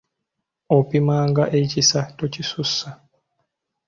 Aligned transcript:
Opimanga 0.77 1.43
ekisa, 1.59 2.01
tokisussa. 2.17 2.89